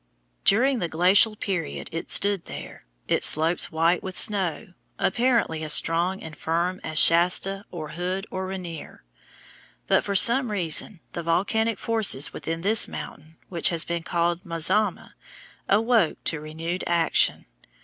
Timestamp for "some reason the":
10.15-11.21